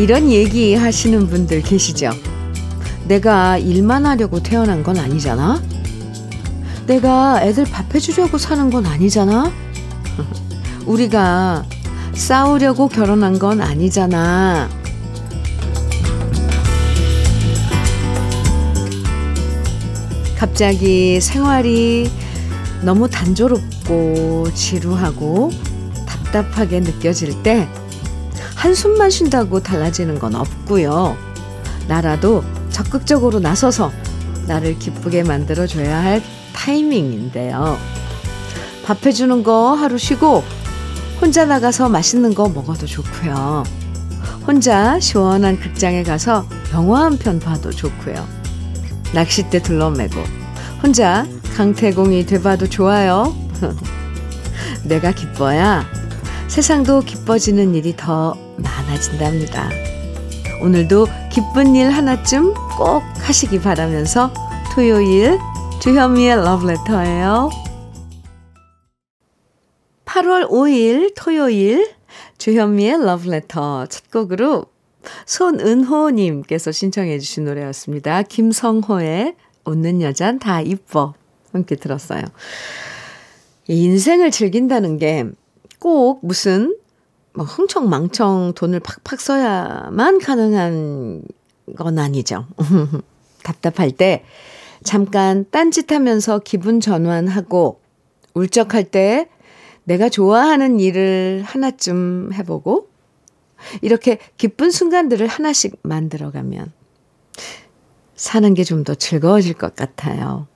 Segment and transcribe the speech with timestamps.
[0.00, 2.10] 이런 얘기 하시는 분들 계시죠?
[3.04, 5.62] 내가 일만 하려고 태어난 건 아니잖아?
[6.86, 9.52] 내가 애들 밥 해주려고 사는 건 아니잖아?
[10.86, 11.66] 우리가
[12.14, 14.70] 싸우려고 결혼한 건 아니잖아.
[20.38, 22.10] 갑자기 생활이
[22.80, 25.50] 너무 단조롭고 지루하고
[26.06, 27.68] 답답하게 느껴질 때
[28.60, 31.16] 한숨만 쉰다고 달라지는 건 없고요.
[31.88, 33.90] 나라도 적극적으로 나서서
[34.46, 37.78] 나를 기쁘게 만들어줘야 할 타이밍인데요.
[38.84, 40.44] 밥 해주는 거 하루 쉬고
[41.22, 43.64] 혼자 나가서 맛있는 거 먹어도 좋고요.
[44.46, 48.28] 혼자 시원한 극장에 가서 영화 한 편 봐도 좋고요.
[49.14, 50.20] 낚싯대 둘러매고
[50.82, 51.26] 혼자
[51.56, 53.34] 강태공이 돼봐도 좋아요.
[54.84, 55.86] 내가 기뻐야
[56.48, 59.68] 세상도 기뻐지는 일이 더 많아진답니다.
[60.62, 64.32] 오늘도 기쁜 일 하나쯤 꼭 하시기 바라면서
[64.74, 65.38] 토요일
[65.80, 67.50] 주현미의 러브레터예요.
[70.04, 71.90] 8월 5일 토요일
[72.38, 74.66] 주현미의 러브레터 첫 곡으로
[75.24, 78.22] 손은호님께서 신청해 주신 노래였습니다.
[78.22, 81.14] 김성호의 웃는 여잔 다 이뻐
[81.52, 82.22] 함께 들었어요.
[83.68, 85.24] 인생을 즐긴다는 게
[85.80, 86.76] 꼭 무슨
[87.34, 91.22] 뭐 흥청망청 돈을 팍팍 써야만 가능한
[91.76, 92.46] 건 아니죠.
[93.44, 94.24] 답답할 때
[94.82, 97.80] 잠깐 딴짓하면서 기분 전환하고
[98.34, 99.28] 울적할 때
[99.84, 102.88] 내가 좋아하는 일을 하나쯤 해보고
[103.82, 106.72] 이렇게 기쁜 순간들을 하나씩 만들어가면
[108.14, 110.46] 사는 게 좀 더 즐거워질 것 같아요.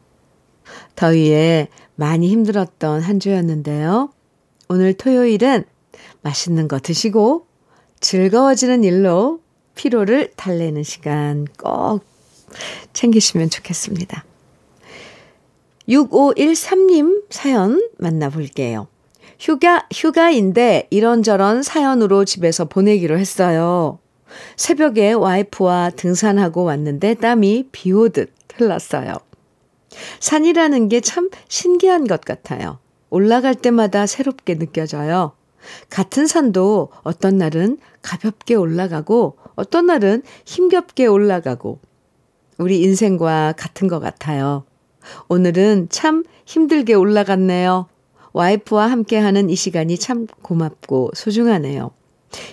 [0.97, 4.11] 더위에 많이 힘들었던 한 주였는데요.
[4.69, 5.65] 오늘 토요일은
[6.25, 7.47] 맛있는 거 드시고
[8.01, 9.41] 즐거워지는 일로
[9.75, 12.01] 피로를 달래는 시간 꼭
[12.93, 14.25] 챙기시면 좋겠습니다.
[15.89, 18.89] 6513님 사연 만나볼게요.
[19.39, 23.99] 휴가, 휴가인데 이런저런 사연으로 집에서 보내기로 했어요.
[24.57, 29.15] 새벽에 와이프와 등산하고 왔는데 땀이 비 오듯 흘렀어요.
[30.21, 32.79] 산이라는 게 참 신기한 것 같아요.
[33.11, 35.33] 올라갈 때마다 새롭게 느껴져요.
[35.91, 41.79] 같은 산도 어떤 날은 가볍게 올라가고 어떤 날은 힘겹게 올라가고
[42.59, 44.65] 우리 인생과 같은 것 같아요.
[45.29, 47.87] 오늘은 참 힘들게 올라갔네요.
[48.33, 51.93] 와이프와 함께하는 이 시간이 참 고맙고 소중하네요.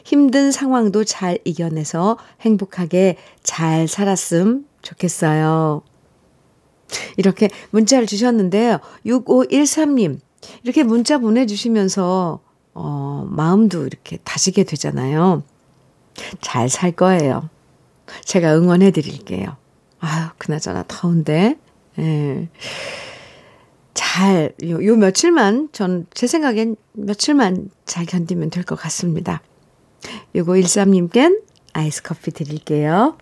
[0.04, 5.82] 힘든 상황도 잘 이겨내서 행복하게 잘 살았음 좋겠어요.
[7.18, 8.80] 이렇게 문자를 주셨는데요.
[9.06, 10.20] 6513님,
[10.64, 12.42] 이렇게 문자 보내주시면서,
[12.74, 15.44] 어, 마음도 이렇게 다지게 되잖아요.
[16.42, 17.50] 잘 살 거예요.
[18.26, 19.56] 제가 응원해 드릴게요.
[20.00, 21.58] 아유, 그나저나 더운데.
[22.00, 22.50] 예.
[23.94, 29.42] 잘, 요, 요 며칠만, 전, 제 생각엔 며칠만 잘 견디면 될 것 같습니다.
[30.36, 31.42] 요거 13님껜
[31.74, 33.18] 아이스 커피 드릴게요.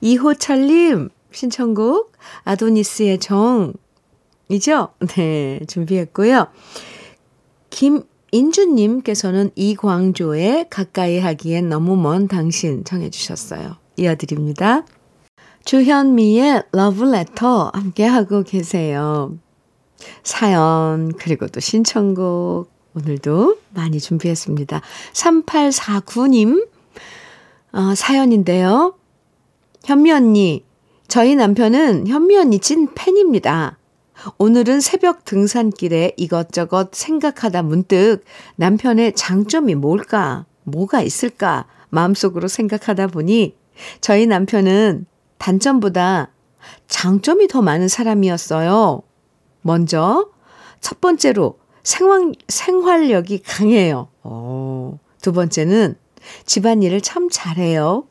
[0.00, 2.12] 이호철님, 신청곡,
[2.44, 3.72] 아도니스의 정
[4.48, 4.90] 이죠?
[5.16, 6.48] 네, 준비했고요.
[7.74, 13.76] 김인주님께서는 이광조의 가까이 하기엔 너무 먼 당신 청해주셨어요.
[13.96, 14.84] 이어드립니다.
[15.64, 19.36] 주현미의 러브레터 함께하고 계세요.
[20.22, 24.80] 사연, 그리고 또 신청곡, 오늘도 많이 준비했습니다.
[25.12, 26.68] 3849님,
[27.72, 28.94] 어, 사연인데요.
[29.84, 30.64] 현미 언니,
[31.08, 33.78] 저희 남편은 현미 언니 찐 팬입니다.
[34.38, 38.24] 오늘은 새벽 등산길에 이것저것 생각하다 문득
[38.56, 43.56] 남편의 장점이 뭘까, 뭐가 있을까 마음속으로 생각하다 보니
[44.00, 45.06] 저희 남편은
[45.38, 46.30] 단점보다
[46.88, 49.02] 장점이 더 많은 사람이었어요.
[49.62, 50.28] 먼저,
[50.80, 54.08] 첫 번째로 생활, 생활력이 강해요.
[54.22, 55.96] 오, 어, 두 번째는
[56.46, 58.06] 집안일을 참 잘해요.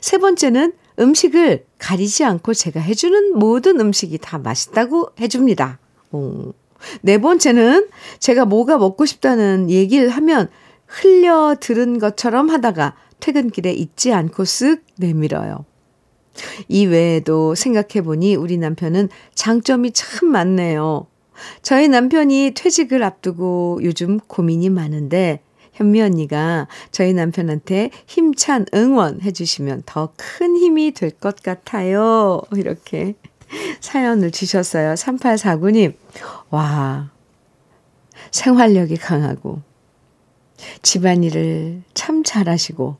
[0.00, 5.80] 세 번째는 음식을 가리지 않고 제가 해주는 모든 음식이 다 맛있다고 해줍니다.
[6.12, 6.52] 오.
[7.02, 7.88] 네 번째는
[8.20, 10.48] 제가 뭐가 먹고 싶다는 얘기를 하면
[10.86, 15.64] 흘려 들은 것처럼 하다가 퇴근길에 잊지 않고 쓱 내밀어요.
[16.68, 21.06] 이 외에도 생각해보니 우리 남편은 장점이 참 많네요.
[21.62, 25.40] 저희 남편이 퇴직을 앞두고 요즘 고민이 많은데
[25.80, 32.42] 현미 언니가 저희 남편한테 힘찬 응원 해 주시면 더 큰 힘이 될 것 같아요.
[32.54, 33.14] 이렇게
[33.80, 34.92] 사연을 주셨어요.
[34.92, 35.94] 3849님.
[36.50, 37.10] 와,
[38.30, 39.62] 생활력이 강하고
[40.82, 42.96] 집안일을 참 잘하시고,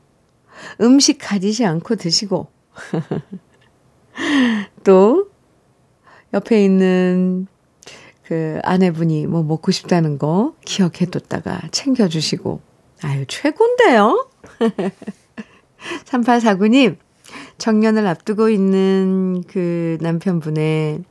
[0.81, 2.47] 음식 가리지 않고 드시고,
[4.83, 5.29] 또,
[6.33, 7.45] 옆에 있는
[8.23, 12.70] 그 아내분이 뭐 먹고 싶다는 거 기억해 뒀다가 챙겨주시고,
[13.03, 14.29] 아유, 최고인데요?
[16.05, 16.97] 3849님,
[17.57, 21.03] 정년을 앞두고 있는 그 남편분의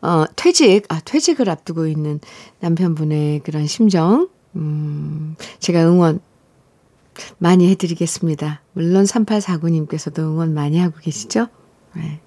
[0.00, 2.20] 어, 퇴직, 아, 퇴직을 앞두고 있는
[2.60, 6.20] 남편분의 그런 심정, 음, 제가 응원
[7.38, 8.62] 많이 해드리겠습니다.
[8.74, 11.48] 물론 3849님께서도 응원 많이 하고 계시죠?
[11.96, 12.20] 네.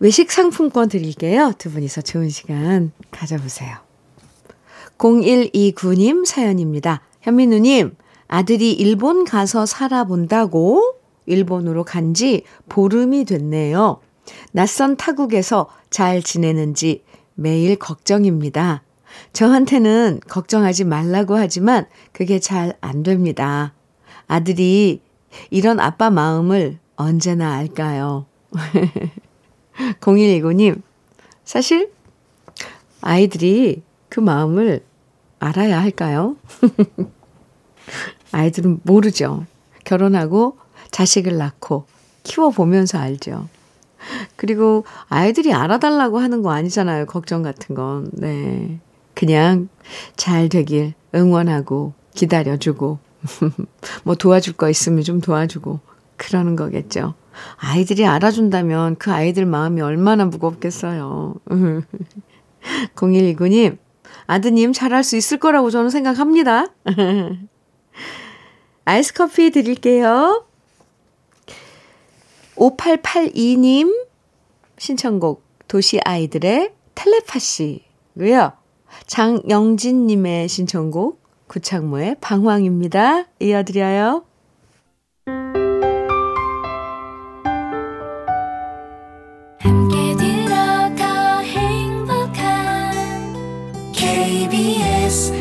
[0.00, 1.52] 외식 상품권 드릴게요.
[1.56, 3.78] 두 분이서 좋은 시간 가져보세요.
[4.98, 7.02] 0129님 사연입니다.
[7.22, 7.96] 현민우님,
[8.28, 10.94] 아들이 일본 가서 살아본다고
[11.26, 14.00] 일본으로 간 지 보름이 됐네요.
[14.52, 17.02] 낯선 타국에서 잘 지내는지
[17.34, 18.82] 매일 걱정입니다.
[19.32, 23.74] 저한테는 걱정하지 말라고 하지만 그게 잘 안 됩니다.
[24.26, 25.00] 아들이
[25.50, 28.26] 이런 아빠 마음을 언제나 알까요?
[30.00, 30.80] 0129님,
[31.44, 31.90] 사실
[33.00, 33.82] 아이들이
[34.14, 34.80] 그 마음을
[35.40, 36.36] 알아야 할까요?
[38.30, 39.44] 아이들은 모르죠.
[39.82, 40.56] 결혼하고
[40.92, 41.86] 자식을 낳고
[42.22, 43.48] 키워보면서 알죠.
[44.36, 47.06] 그리고 아이들이 알아달라고 하는 거 아니잖아요.
[47.06, 48.08] 걱정 같은 건.
[48.12, 48.78] 네.
[49.14, 49.68] 그냥
[50.14, 53.00] 잘 되길 응원하고 기다려주고,
[54.04, 55.80] 뭐 도와줄 거 있으면 좀 도와주고,
[56.16, 57.14] 그러는 거겠죠.
[57.56, 61.34] 아이들이 알아준다면 그 아이들 마음이 얼마나 무겁겠어요.
[62.94, 63.78] 0129님,
[64.26, 66.66] 아드님 잘할 수 있을 거라고 저는 생각합니다.
[68.84, 70.46] 아이스 커피 드릴게요.
[72.56, 74.06] 5882님
[74.78, 78.52] 신청곡 도시 아이들의 텔레파시고요.
[79.06, 83.26] 장영진님의 신청곡 구창모의 방황입니다.
[83.40, 84.24] 이어드려요.
[94.14, 95.32] KBS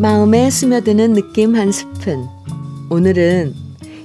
[0.00, 2.26] 마음에 스며드는 느낌 한 스푼.
[2.90, 3.54] 오늘은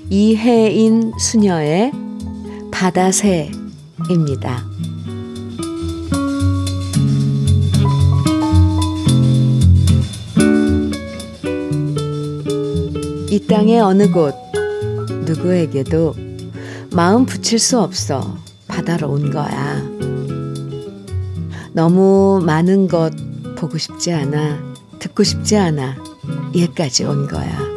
[0.10, 1.92] 이혜인 수녀의
[2.80, 4.64] 바다새입니다.
[13.30, 14.34] 이 땅의 어느 곳,
[15.26, 16.16] 누구에게도
[16.94, 18.38] 마음 붙일 수 없어
[18.70, 19.84] 바다로 온 거야.
[21.74, 23.12] 너무 많은 것
[23.58, 24.58] 보고 싶지 않아.
[25.00, 25.98] 듣고 싶지 않아
[26.56, 27.69] 얘까지 온 거야.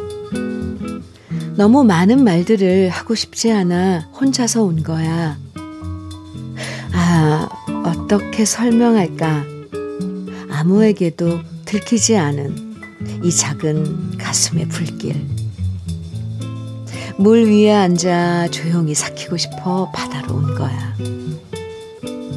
[1.55, 5.37] 너무 많은 말들을 하고 싶지 않아 혼자서 온 거야.
[6.91, 7.49] 아,
[7.85, 9.43] 어떻게 설명할까?
[10.49, 12.75] 아무에게도 들키지 않은
[13.23, 15.23] 이 작은 가슴의 불길.
[17.17, 20.95] 물 위에 앉아 조용히 삭히고 싶어 바다로 온 거야.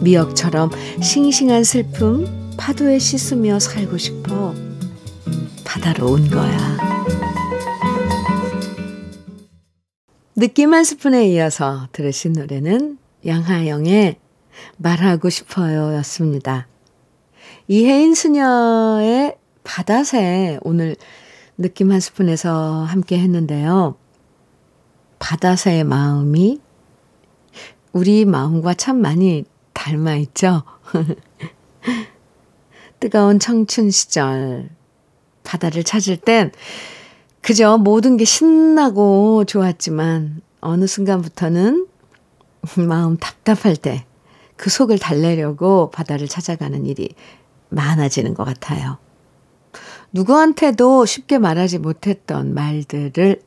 [0.03, 0.71] 미역처럼
[1.03, 4.55] 싱싱한 슬픔 파도에 씻으며 살고 싶어
[5.65, 6.76] 바다로 온 거야.
[10.39, 14.19] 느낌 한 스푼에 이어서 들으신 노래는 양하영의
[14.77, 16.69] 말하고 싶어요 였습니다.
[17.69, 20.95] 이혜인 수녀의 바다새 오늘
[21.57, 23.97] 느낌 한 스푼에서 함께 했는데요.
[25.21, 26.61] 바다새의 마음이
[27.95, 30.65] 우리 마음과 참 많이 닮아 있죠?
[33.01, 34.69] 뜨거운 청춘 시절
[35.45, 36.53] 바다를 찾을 땐
[37.47, 41.87] 그저 모든 게 신나고 좋았지만 어느 순간부터는
[42.89, 44.05] 마음 답답할 때
[44.57, 47.15] 그 속을 달래려고 바다를 찾아가는 일이
[47.69, 48.99] 많아지는 것 같아요.
[50.13, 53.43] 누구한테도 쉽게 말하지 못했던 말들을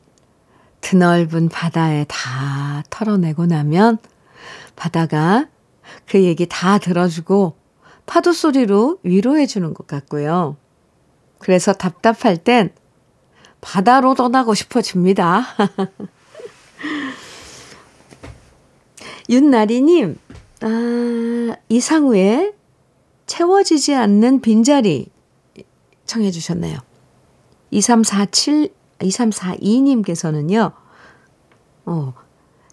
[0.80, 3.98] 드넓은 바다에 다 털어내고 나면
[4.76, 5.48] 바다가
[6.06, 7.56] 그 얘기 다 들어주고
[8.06, 10.56] 파도 소리로 위로해주는 것 같고요.
[11.38, 12.72] 그래서 답답할 땐
[13.60, 15.46] 바다로 떠나고 싶어집니다.
[19.28, 20.18] 윤나리님,
[20.62, 22.54] 아, 이상우의
[23.26, 25.08] 채워지지 않는 빈자리
[26.06, 26.78] 청해 주셨네요.
[27.70, 30.72] 2347, 2342님께서는요,
[31.86, 32.14] 어,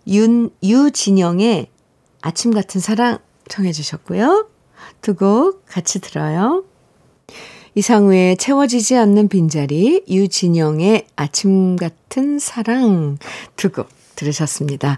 [0.07, 1.69] 윤, 유진영의
[2.21, 4.49] 아침 같은 사랑 청해 주셨고요.
[5.01, 6.63] 두 곡 같이 들어요.
[7.77, 13.19] 이상우의 채워지지 않는 빈자리, 유진영의 아침 같은 사랑
[13.55, 14.97] 두 곡 들으셨습니다.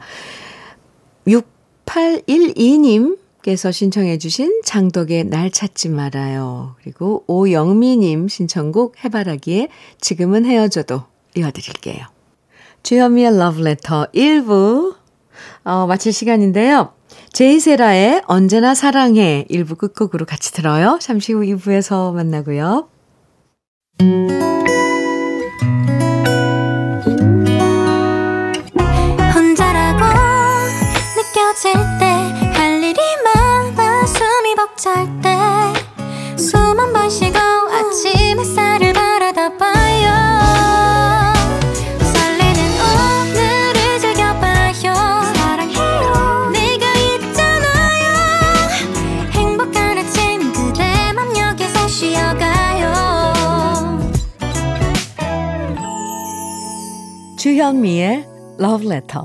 [1.28, 6.78] 6812님께서 신청해 주신 장덕의 날 찾지 말아요.
[6.82, 9.68] 그리고 오영미님 신청곡 해바라기에
[10.00, 11.04] 지금은 헤어져도
[11.36, 12.06] 이어드릴게요.
[12.84, 14.96] 주현미의 러브레터 1부
[15.66, 16.94] 어, 마칠 시간인데요.
[17.34, 20.98] 제이세라의 언제나 사랑해 1부 끝곡으로 같이 들어요.
[21.02, 22.90] 잠시 후 2부에서 만나고요.
[29.34, 30.04] 혼자라고
[31.16, 32.06] 느껴질 때
[32.54, 35.30] 할 일이 많아 숨이 벅찰 때
[36.38, 38.89] 숨 한 번 쉬고 아침 햇살을
[57.40, 58.28] 주현미의
[58.60, 59.24] Love Letter.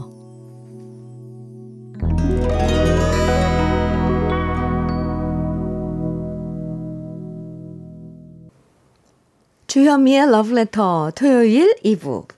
[9.66, 12.28] 주현미의 Love Letter 토요일 2부.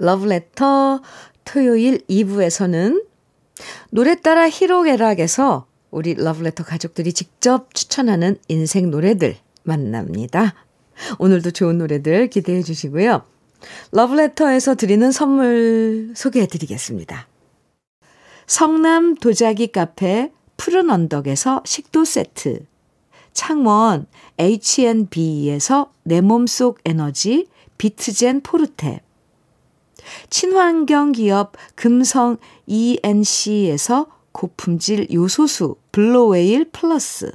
[0.00, 0.98] Love Letter
[1.44, 3.06] 토요일 2부에서는
[3.90, 10.56] 노래 따라 히로게락에서 우리 러브레터 가족들이 직접 추천하는 인생 노래들 만납니다.
[11.20, 13.31] 오늘도 좋은 노래들 기대해 주시고요.
[13.92, 17.28] 러브레터에서 드리는 선물 소개해 드리겠습니다.
[18.46, 22.66] 성남 도자기 카페 푸른 언덕에서 식도 세트,
[23.32, 24.06] 창원
[24.38, 29.00] H&B에서 내 몸속 에너지 비트젠 포르테,
[30.30, 37.32] 친환경 기업 금성 ENC에서 고품질 요소수 블로웨일 플러스,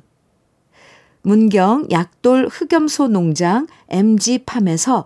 [1.22, 5.06] 문경 약돌 흑염소 농장 MG팜에서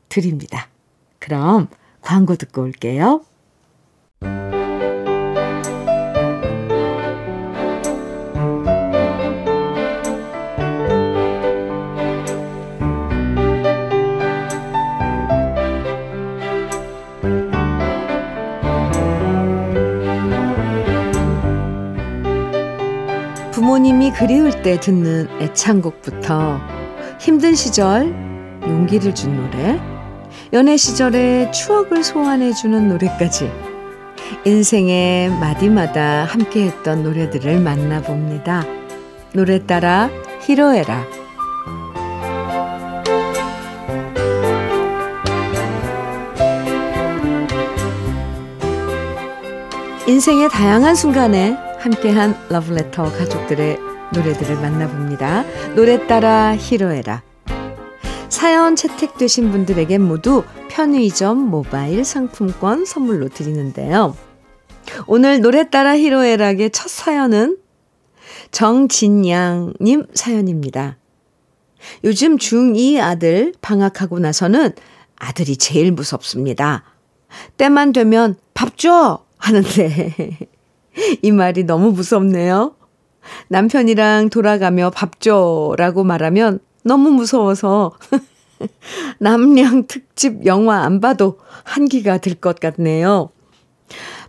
[0.11, 0.67] 드립니다.
[1.19, 1.67] 그럼
[2.01, 3.21] 광고 듣고 올게요.
[23.53, 26.59] 부모님이 그리울 때 듣는 애창곡부터
[27.19, 28.13] 힘든 시절
[28.63, 29.79] 용기를 준 노래,
[30.53, 33.49] 연애 시절의 추억을 소환해주는 노래까지
[34.43, 38.65] 인생의 마디마다 함께했던 노래들을 만나봅니다.
[39.31, 40.09] 노래 따라
[40.41, 41.05] 히로에라.
[50.05, 53.77] 인생의 다양한 순간에 함께한 러브레터 가족들의
[54.13, 55.45] 노래들을 만나봅니다.
[55.75, 57.30] 노래 따라 히로에라.
[58.31, 64.15] 사연 채택되신 분들에게 모두 편의점 모바일 상품권 선물로 드리는데요.
[65.05, 67.57] 오늘 노래 따라 히로에락의 첫 사연은
[68.51, 70.97] 정진양님 사연입니다.
[72.05, 74.71] 요즘 중2 아들 방학하고 나서는
[75.17, 76.85] 아들이 제일 무섭습니다.
[77.57, 79.25] 때만 되면 밥 줘!
[79.37, 80.37] 하는데
[81.21, 82.75] 이 말이 너무 무섭네요.
[83.49, 87.93] 남편이랑 돌아가며 밥 줘라고 말하면 너무 무서워서
[89.19, 93.29] 남량 특집 영화 안 봐도 한기가 들 것 같네요.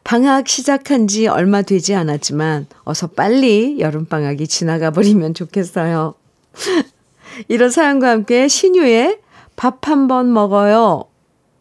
[0.04, 6.14] 방학 시작한 지 얼마 되지 않았지만 어서 빨리 여름방학이 지나가 버리면 좋겠어요.
[7.48, 9.20] 이런 사연과 함께 신유의
[9.56, 11.04] 밥 한 번 먹어요.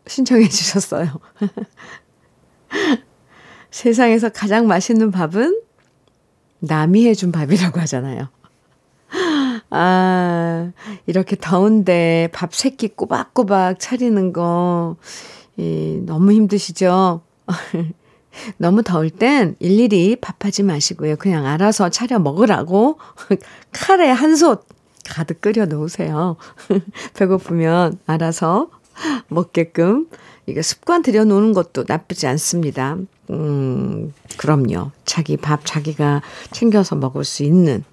[0.07, 1.19] 신청해 주셨어요.
[3.71, 5.61] 세상에서 가장 맛있는 밥은
[6.59, 8.29] 남이 해준 밥이라고 하잖아요.
[9.71, 10.71] 아,
[11.07, 14.97] 이렇게 더운데 밥 세 끼 꼬박꼬박 차리는 거,
[15.57, 17.21] 이, 너무 힘드시죠?
[18.57, 21.15] 너무 더울 땐 일일이 밥하지 마시고요.
[21.17, 22.97] 그냥 알아서 차려 먹으라고
[23.73, 24.65] 칼에 한솥
[25.09, 26.37] 가득 끓여 놓으세요.
[27.15, 28.69] 배고프면 알아서
[29.27, 30.07] 먹게끔
[30.45, 32.97] 이게 습관 들여 놓는 것도 나쁘지 않습니다.
[33.29, 34.91] 음, 그럼요.
[35.05, 37.83] 자기 밥 자기가 챙겨서 먹을 수 있는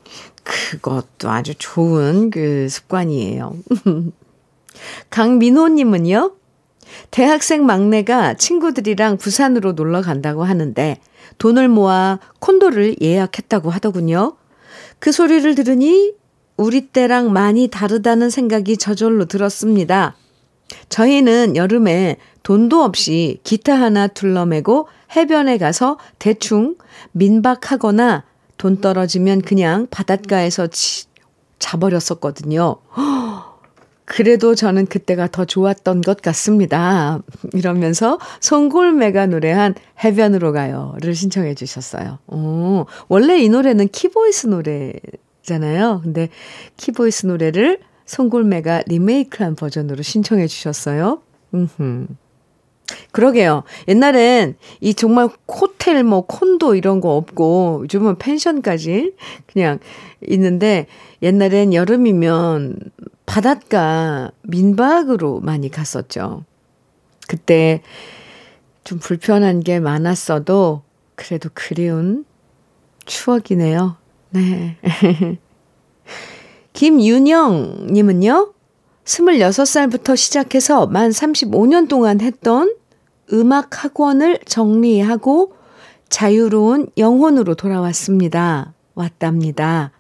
[0.49, 3.55] 그것도 아주 좋은 그 습관이에요.
[5.11, 6.33] 강민호님은요,
[7.11, 10.99] 대학생 막내가 친구들이랑 부산으로 놀러 간다고 하는데
[11.37, 14.37] 돈을 모아 콘도를 예약했다고 하더군요.
[14.99, 16.13] 그 소리를 들으니
[16.57, 20.17] 우리 때랑 많이 다르다는 생각이 저절로 들었습니다.
[20.89, 26.77] 저희는 여름에 돈도 없이 기타 하나 둘러매고 해변에 가서 대충
[27.13, 28.25] 민박하거나
[28.59, 31.07] 돈 떨어지면 그냥 바닷가에서 치,
[31.59, 32.77] 자버렸었거든요.
[34.05, 37.21] 그래도 저는 그때가 더 좋았던 것 같습니다.
[37.53, 42.19] 이러면서 송골매가 노래한 해변으로 가요를 신청해 주셨어요.
[42.27, 46.01] 오, 원래 이 노래는 키보이스 노래잖아요.
[46.03, 46.31] 근데
[46.79, 51.21] 키보이스 노래를 송골매가 리메이크한 버전으로 신청해 주셨어요.
[51.53, 52.07] 음흠.
[53.13, 53.65] 그러게요.
[53.87, 59.15] 옛날엔 이 정말 호텔 뭐 콘도 이런 거 없고 요즘은 펜션까지
[59.47, 59.79] 그냥
[60.27, 60.87] 있는데
[61.23, 62.79] 옛날엔 여름이면
[63.27, 66.45] 바닷가 민박으로 많이 갔었죠.
[67.27, 67.83] 그때
[68.85, 70.83] 좀 불편한 게 많았어도
[71.15, 72.25] 그래도 그리운
[73.05, 73.97] 추억이네요.
[74.31, 74.77] 네.
[76.73, 78.53] 김윤영님은요,
[79.09, 82.75] 26살부터 시작해서 만 35년 동안 했던
[83.33, 85.55] 음악 학원을 정리하고
[86.11, 88.75] 자유로운 영혼으로 돌아왔습니다.
[88.95, 89.93] 왔답니다.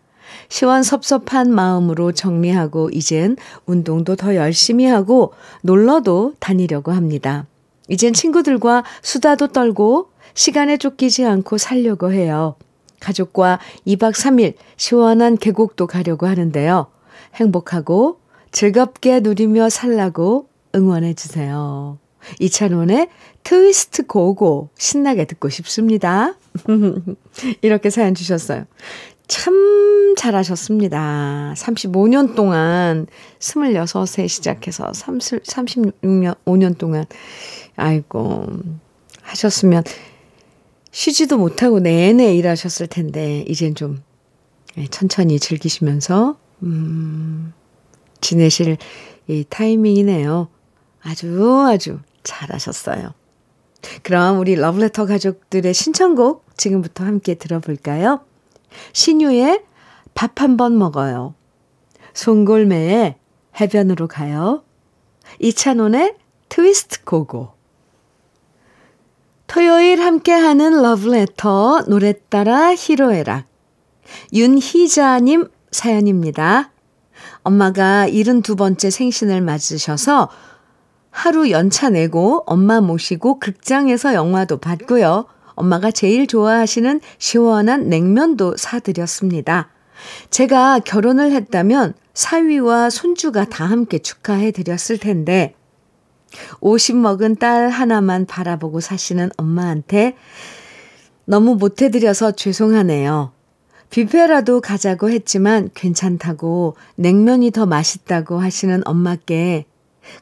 [0.50, 7.46] 시원섭섭한 마음으로 정리하고 이젠 운동도 더 열심히 하고 놀러도 다니려고 합니다.
[7.88, 12.56] 이젠 친구들과 수다도 떨고 시간에 쫓기지 않고 살려고 해요.
[13.00, 16.88] 가족과 2박 3일 시원한 계곡도 가려고 하는데요.
[17.36, 18.18] 행복하고
[18.50, 21.98] 즐겁게 누리며 살라고 응원해 주세요.
[22.40, 23.08] 이찬원의
[23.44, 26.34] 트위스트 고고 신나게 듣고 싶습니다.
[27.62, 28.64] 이렇게 사연 주셨어요.
[29.26, 31.54] 참 잘하셨습니다.
[31.56, 33.06] 35년 동안
[33.38, 37.04] 26세 시작해서 30, 36년, 5년 동안,
[37.76, 38.46] 아이고,
[39.22, 39.84] 하셨으면
[40.90, 44.02] 쉬지도 못하고 내내 일하셨을 텐데, 이젠 좀
[44.78, 47.52] 예, 천천히 즐기시면서, 음,
[48.20, 48.76] 지내실
[49.28, 50.48] 이 타이밍이네요.
[51.02, 53.14] 아주 아주 잘하셨어요.
[54.02, 58.20] 그럼 우리 러브레터 가족들의 신청곡 지금부터 함께 들어볼까요?
[58.92, 59.62] 신유의
[60.14, 61.34] 밥 한 번 먹어요.
[62.14, 63.16] 송골매의
[63.60, 64.64] 해변으로 가요.
[65.40, 66.16] 이찬원의
[66.48, 67.50] 트위스트 고고.
[69.46, 73.46] 토요일 함께하는 러브레터 노래 따라 히로에락.
[74.32, 76.72] 윤희자님 사연입니다.
[77.48, 80.28] 엄마가 72번째 생신을 맞으셔서
[81.10, 85.24] 하루 연차 내고 엄마 모시고 극장에서 영화도 봤고요.
[85.54, 89.70] 엄마가 제일 좋아하시는 시원한 냉면도 사드렸습니다.
[90.28, 95.54] 제가 결혼을 했다면 사위와 손주가 다 함께 축하해 드렸을 텐데,
[96.60, 100.16] 50 먹은 딸 하나만 바라보고 사시는 엄마한테
[101.24, 103.32] 너무 못해드려서 죄송하네요.
[103.90, 109.64] 뷔페라도 가자고 했지만 괜찮다고 냉면이 더 맛있다고 하시는 엄마께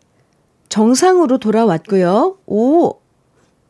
[0.69, 2.39] 정상으로 돌아왔고요.
[2.47, 3.01] 오,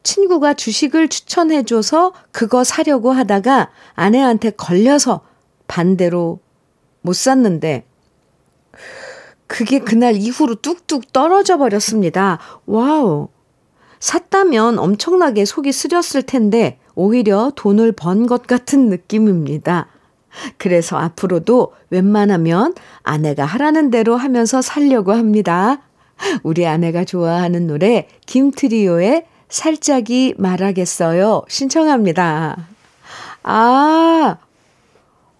[0.02, 5.20] 친구가 주식을 추천해줘서 그거 사려고 하다가 아내한테 걸려서
[5.68, 6.40] 반대로
[7.02, 7.84] 못 샀는데
[9.50, 12.38] 그게 그날 이후로 뚝뚝 떨어져 버렸습니다.
[12.66, 13.26] Wow.
[13.98, 19.88] 샀다면 엄청나게 속이 쓰렸을 텐데 오히려 돈을 번 것 같은 느낌입니다.
[20.56, 25.82] 그래서 앞으로도 웬만하면 아내가 하라는 대로 하면서 살려고 합니다.
[26.44, 31.42] 우리 아내가 좋아하는 노래 김트리오의 살짝이 말하겠어요.
[31.48, 32.68] 신청합니다.
[33.42, 34.36] 아,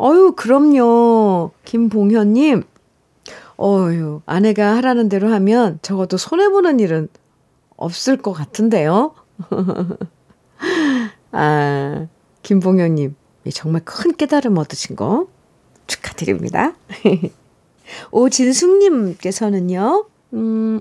[0.00, 1.52] 어유, 그럼요.
[1.64, 2.64] 김봉현님.
[3.60, 7.08] 어유, 아내가 하라는 대로 하면 적어도 손해보는 일은
[7.76, 9.14] 없을 것 같은데요.
[11.32, 12.06] 아,
[12.42, 13.16] 김봉현님.
[13.52, 15.26] 정말 큰 깨달음 얻으신 거
[15.86, 16.74] 축하드립니다.
[18.12, 20.80] 오진숙님께서는요, 음,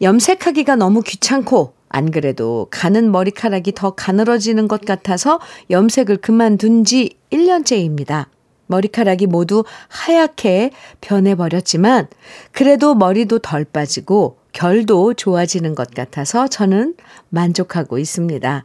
[0.00, 8.26] 염색하기가 너무 귀찮고, 안 그래도 가는 머리카락이 더 가늘어지는 것 같아서 염색을 그만둔 지 1년째입니다.
[8.68, 12.06] 머리카락이 모두 하얗게 변해버렸지만
[12.52, 16.94] 그래도 머리도 덜 빠지고 결도 좋아지는 것 같아서 저는
[17.28, 18.64] 만족하고 있습니다.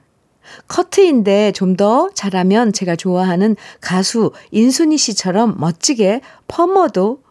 [0.67, 7.21] 커트인데 좀 더 잘하면 제가 좋아하는 가수 인순이 씨처럼 멋지게 펌머도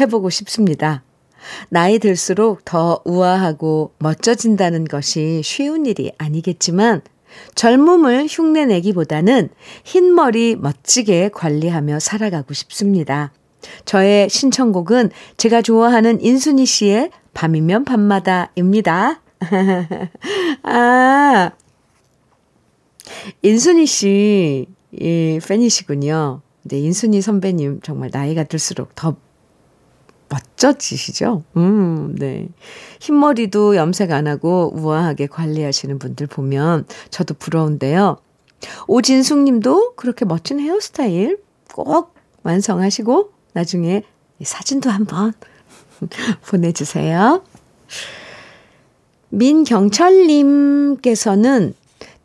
[0.00, 1.02] 해보고 싶습니다.
[1.68, 7.02] 나이 들수록 더 우아하고 멋져진다는 것이 쉬운 일이 아니겠지만
[7.54, 9.50] 젊음을 흉내내기보다는
[9.84, 13.32] 흰머리 멋지게 관리하며 살아가고 싶습니다.
[13.84, 19.20] 저의 신청곡은 제가 좋아하는 인순이 씨의 밤이면 밤마다입니다.
[20.62, 21.50] 아,
[23.42, 26.40] 인순이 씨, 이 팬이시군요.
[26.62, 29.16] 네, 인순이 선배님 정말 나이가 들수록 더
[30.34, 31.42] 멋져지시죠?
[31.56, 32.48] 음, 네.
[33.00, 38.16] 흰머리도 염색 안 하고 우아하게 관리하시는 분들 보면 저도 부러운데요.
[38.86, 41.36] 오진숙 님도 그렇게 멋진 헤어스타일
[41.72, 44.04] 꼭 완성하시고 나중에
[44.42, 45.34] 사진도 한번
[46.48, 47.42] 보내주세요.
[49.28, 51.74] 민경철님께서는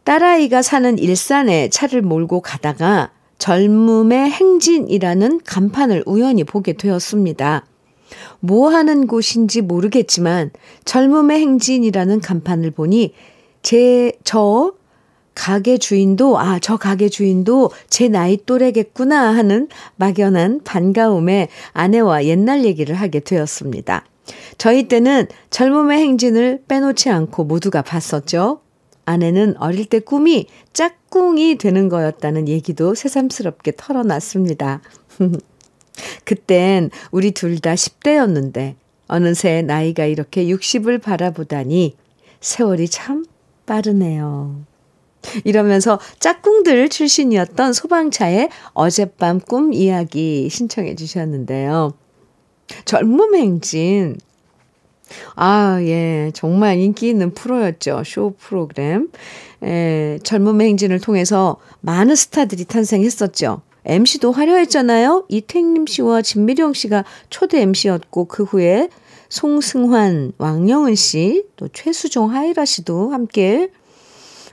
[0.03, 7.65] 딸아이가 사는 일산에 차를 몰고 가다가 젊음의 행진이라는 간판을 우연히 보게 되었습니다.
[8.39, 10.51] 뭐 하는 곳인지 모르겠지만
[10.85, 13.13] 젊음의 행진이라는 간판을 보니
[13.61, 14.73] 제, 저
[15.35, 22.95] 가게 주인도, 아, 저 가게 주인도 제 나이 또래겠구나 하는 막연한 반가움에 아내와 옛날 얘기를
[22.95, 24.05] 하게 되었습니다.
[24.57, 28.59] 저희 때는 젊음의 행진을 빼놓지 않고 모두가 봤었죠.
[29.05, 34.81] 아내는 어릴 때 꿈이 짝꿍이 되는 거였다는 얘기도 새삼스럽게 털어놨습니다.
[36.23, 38.75] 그땐 우리 둘 다 10대였는데
[39.07, 41.95] 어느새 나이가 이렇게 60을 바라보다니
[42.41, 43.25] 세월이 참
[43.65, 44.61] 빠르네요.
[45.43, 51.93] 이러면서 짝꿍들 출신이었던 소방차의 어젯밤 꿈 이야기 신청해 주셨는데요.
[52.85, 54.17] 젊음 행진.
[55.35, 56.31] 아, 예.
[56.33, 58.03] 정말 인기 있는 프로였죠.
[58.05, 59.09] 쇼 프로그램.
[59.63, 63.61] 에, 젊음 행진을 통해서 많은 스타들이 탄생했었죠.
[63.85, 65.25] MC도 화려했잖아요.
[65.29, 68.89] 이택림 씨와 진미령 씨가 초대 MC였고 그 후에
[69.29, 73.71] 송승환, 왕영은 씨, 또 최수종, 하이라 씨도 함께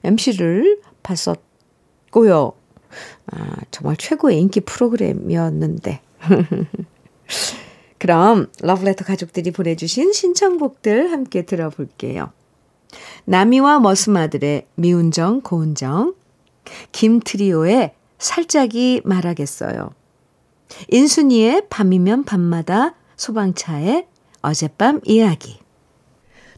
[0.05, 2.53] MC를 봤었고요.
[3.33, 6.01] 아, 정말 최고의 인기 프로그램이었는데.
[7.99, 12.31] 그럼 러브레터 가족들이 보내주신 신청곡들 함께 들어볼게요.
[13.25, 16.15] 나미와 머스마들의 미운정 고운정,
[16.93, 19.91] 김트리오의 살짝이 말하겠어요.
[20.89, 24.07] 인순이의 밤이면 밤마다 소방차의
[24.43, 25.59] 어젯밤 이야기.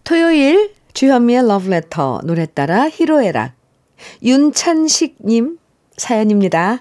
[0.04, 3.52] 토요일 주현미의 러브레터 노래 따라 히로에락
[4.22, 5.58] 윤찬식님
[5.96, 6.80] 사연입니다.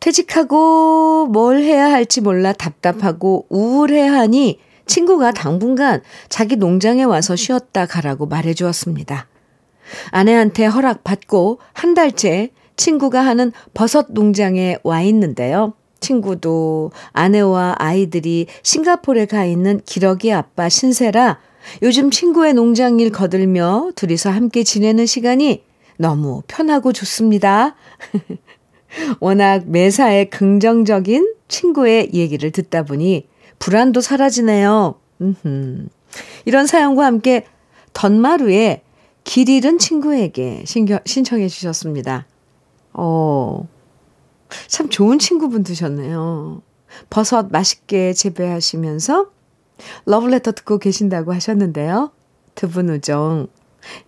[0.00, 8.26] 퇴직하고 뭘 해야 할지 몰라 답답하고 우울해 하니 친구가 당분간 자기 농장에 와서 쉬었다 가라고
[8.26, 9.26] 말해 주었습니다.
[10.10, 15.74] 아내한테 허락받고 한 달째 친구가 하는 버섯 농장에 와 있는데요.
[16.00, 21.40] 친구도 아내와 아이들이 싱가포르에 가 있는 기러기 아빠 신세라
[21.82, 25.64] 요즘 친구의 농장 일 거들며 둘이서 함께 지내는 시간이
[25.98, 27.74] 너무 편하고 좋습니다.
[29.20, 33.26] 워낙 매사에 긍정적인 친구의 얘기를 듣다 보니
[33.58, 34.94] 불안도 사라지네요.
[35.20, 35.88] 음흠.
[36.44, 37.46] 이런 사연과 함께
[37.92, 38.82] 덧마루에
[39.24, 42.26] 길 잃은 친구에게 신겨, 신청해 주셨습니다.
[42.98, 43.68] 어,
[44.68, 46.62] 참 좋은 친구분 두셨네요.
[47.10, 49.26] 버섯 맛있게 재배하시면서
[50.06, 52.10] 러브레터 듣고 계신다고 하셨는데요.
[52.54, 53.48] 두 분 우정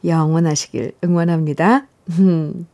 [0.05, 1.87] 영원하시길 응원합니다.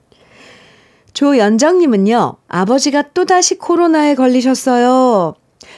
[1.13, 5.35] 조연정님은요, 아버지가 또다시 코로나에 걸리셨어요.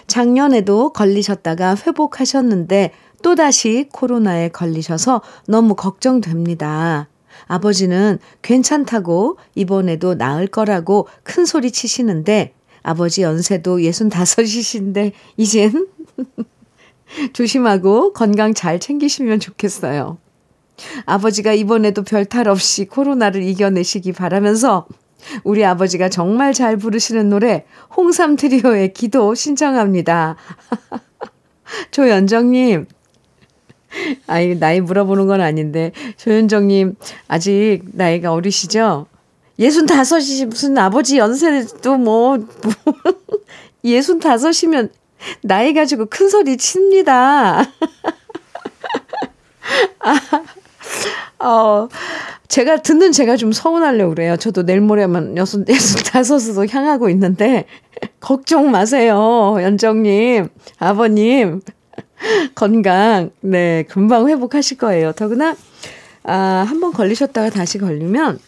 [0.06, 7.08] 작년에도 걸리셨다가 회복하셨는데 또다시 코로나에 걸리셔서 너무 걱정됩니다.
[7.46, 15.88] 아버지는 괜찮다고 이번에도 나을 거라고 큰 소리 치시는데 아버지 연세도 65이신데 이젠
[17.32, 20.18] 조심하고 건강 잘 챙기시면 좋겠어요.
[21.06, 24.86] 아버지가 이번에도 별탈 없이 코로나를 이겨내시기 바라면서
[25.42, 27.64] 우리 아버지가 정말 잘 부르시는 노래
[27.96, 30.36] 홍삼 트리오의 기도 신청합니다.
[31.90, 32.86] 조연정님,
[34.26, 36.96] 아이, 나이 물어보는 건 아닌데, 조연정님,
[37.28, 39.06] 아직 나이가 어리시죠?
[39.58, 42.44] 예순 다섯이 무슨 아버지 연세도 뭐, 뭐
[43.84, 44.90] 예순 다섯이면
[45.42, 47.60] 나이 가지고 큰 소리 칩니다.
[50.00, 50.20] 아,
[51.38, 51.88] 어,
[52.48, 54.36] 제가 듣는 제가 좀 서운하려고 그래요.
[54.36, 57.66] 저도 내일 모레면 여섯, 여섯, 다섯으로 향하고 있는데,
[58.20, 59.56] 걱정 마세요.
[59.60, 61.60] 연정님, 아버님.
[62.54, 65.12] 건강, 네, 금방 회복하실 거예요.
[65.12, 65.56] 더구나,
[66.24, 68.38] 아, 한 번 걸리셨다가 다시 걸리면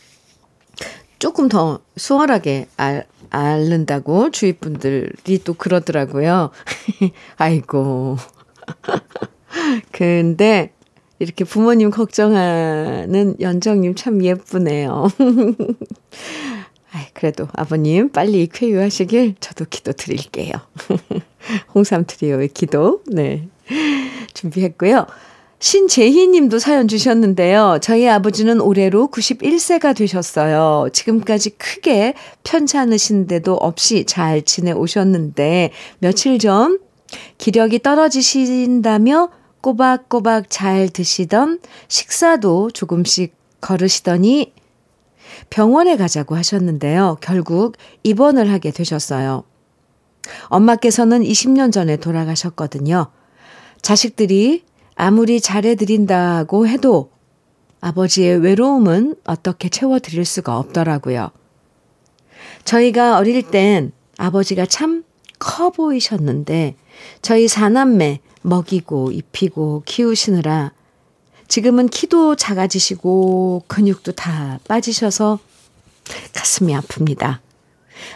[1.18, 6.50] 조금 더 수월하게 알, 앓는다고 주위 분들이 또 그러더라고요.
[7.36, 8.16] 아이고.
[9.92, 10.72] 근데
[11.18, 15.08] 이렇게 부모님 걱정하는 연정님 참 예쁘네요.
[16.92, 20.52] 아이, 그래도 아버님 빨리 쾌유하시길 저도 기도 드릴게요.
[21.74, 23.48] 홍삼 트리오의 기도, 네.
[24.34, 25.06] 준비했고요.
[25.60, 27.78] 신재희 님도 사연 주셨는데요.
[27.82, 30.88] 저희 아버지는 올해로 91세가 되셨어요.
[30.92, 36.78] 지금까지 크게 편찮으신데도 없이 잘 지내오셨는데, 며칠 전
[37.38, 44.52] 기력이 떨어지신다며 꼬박꼬박 잘 드시던 식사도 조금씩 걸으시더니
[45.50, 47.18] 병원에 가자고 하셨는데요.
[47.20, 49.42] 결국 입원을 하게 되셨어요.
[50.48, 53.08] 엄마께서는 20년 전에 돌아가셨거든요.
[53.82, 54.64] 자식들이
[54.94, 57.10] 아무리 잘해드린다고 해도
[57.80, 61.30] 아버지의 외로움은 어떻게 채워드릴 수가 없더라고요.
[62.64, 66.76] 저희가 어릴 땐 아버지가 참 커 보이셨는데
[67.22, 70.72] 저희 사남매 먹이고 입히고 키우시느라
[71.46, 75.38] 지금은 키도 작아지시고 근육도 다 빠지셔서
[76.34, 77.38] 가슴이 아픕니다.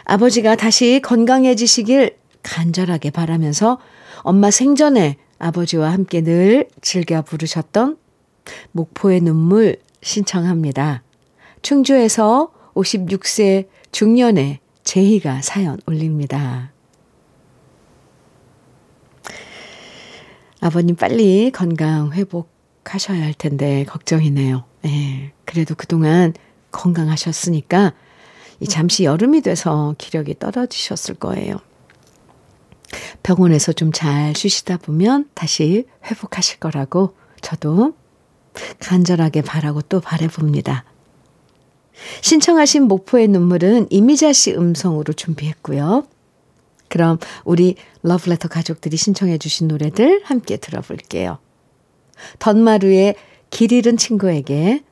[0.04, 3.78] 아버지가 다시 건강해지시길 간절하게 바라면서
[4.18, 7.98] 엄마 생전에 아버지와 함께 늘 즐겨 부르셨던
[8.70, 11.02] 목포의 눈물 신청합니다.
[11.62, 16.72] 충주에서 56세 중년의 제희가 사연 올립니다.
[20.60, 24.64] 아버님 빨리 건강 회복하셔야 할 텐데 걱정이네요.
[24.86, 25.32] 예.
[25.44, 26.34] 그래도 그동안
[26.70, 27.94] 건강하셨으니까
[28.68, 31.56] 잠시 여름이 돼서 기력이 떨어지셨을 거예요.
[33.22, 37.94] 병원에서 좀 잘 쉬시다 보면 다시 회복하실 거라고 저도
[38.80, 40.84] 간절하게 바라고 또 바래봅니다.
[42.22, 46.06] 신청하신 목포의 눈물은 이미자 씨 음성으로 준비했고요.
[46.88, 51.38] 그럼 우리 러브레터 가족들이 신청해 주신 노래들 함께 들어볼게요.
[52.38, 53.14] 덧마루의
[53.50, 54.82] 길 잃은 친구에게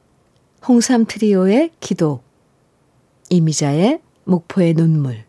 [0.67, 2.23] 홍삼 트리오의 기도
[3.31, 5.25] 이미자의 목포의 눈물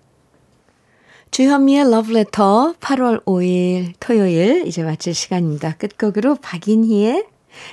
[1.32, 5.78] 주현미의 러브레터 8월 5일 토요일 이제 마칠 시간입니다.
[5.78, 7.26] 끝곡으로 박인희의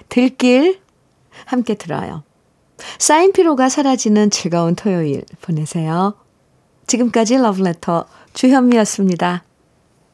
[0.08, 0.80] 들길
[1.44, 2.22] 함께 들어요.
[3.00, 6.14] 쌓인 피로가 사라지는 즐거운 토요일 보내세요.
[6.86, 9.42] 지금까지 러브레터 주현미였습니다.